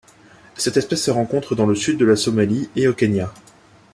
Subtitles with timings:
[0.57, 3.31] Cette espèce se rencontre dans le sud de la Somalie et au Kenya.